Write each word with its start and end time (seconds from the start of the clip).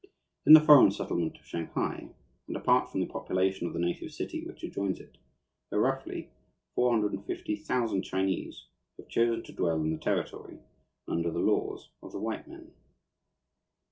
In 0.47 0.53
the 0.53 0.61
foreign 0.61 0.89
settlement 0.89 1.37
of 1.37 1.45
Shanghai, 1.45 2.09
and 2.47 2.57
apart 2.57 2.89
from 2.89 3.01
the 3.01 3.05
population 3.05 3.67
of 3.67 3.73
the 3.73 3.79
native 3.79 4.11
city 4.11 4.43
which 4.43 4.63
adjoins 4.63 4.99
it, 4.99 5.15
there 5.69 5.77
are, 5.85 5.93
roughly, 5.93 6.31
450,000 6.73 8.01
Chinese 8.01 8.65
who 8.97 9.03
have 9.03 9.09
chosen 9.11 9.43
to 9.43 9.53
dwell 9.53 9.79
in 9.79 9.91
the 9.91 9.99
territory 9.99 10.57
and 11.07 11.17
under 11.17 11.29
the 11.29 11.37
laws 11.37 11.89
of 12.01 12.13
the 12.13 12.19
white 12.19 12.47
men. 12.47 12.73